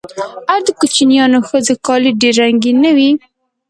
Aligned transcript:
آیا 0.51 0.63
د 0.65 0.69
کوچیانیو 0.79 1.45
ښځو 1.49 1.73
کالي 1.85 2.11
ډیر 2.21 2.33
رنګین 2.41 2.77
نه 2.85 2.91
وي؟ 2.97 3.11